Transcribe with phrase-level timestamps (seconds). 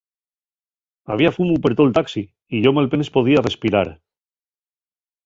[1.15, 2.23] Había fumu per tol taxi
[2.55, 3.89] y yo malpenes podía respirar.